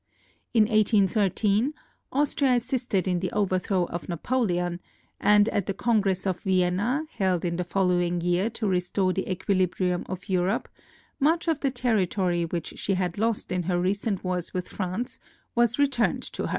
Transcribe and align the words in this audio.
In 0.51 0.63
1813, 0.63 1.75
Austria 2.11 2.53
assisted 2.55 3.07
in 3.07 3.19
the 3.19 3.31
overthrow 3.33 3.83
of 3.85 4.09
Napoleon, 4.09 4.79
and 5.19 5.47
at 5.49 5.67
the 5.67 5.75
Congress 5.75 6.25
of 6.25 6.39
Vienna, 6.39 7.05
held 7.19 7.45
in 7.45 7.57
the 7.57 7.63
following 7.63 8.19
year 8.19 8.49
to 8.49 8.67
restore 8.67 9.13
the 9.13 9.31
equilibrium 9.31 10.03
of 10.09 10.27
Europe, 10.27 10.67
much 11.19 11.47
of 11.47 11.59
the 11.59 11.69
territory 11.69 12.45
which 12.45 12.79
she 12.79 12.95
had 12.95 13.19
lost 13.19 13.51
in 13.51 13.61
her 13.61 13.79
recent 13.79 14.23
wars 14.23 14.55
with 14.55 14.69
France 14.69 15.19
was 15.53 15.77
returned 15.77 16.23
to 16.33 16.47
her. 16.47 16.49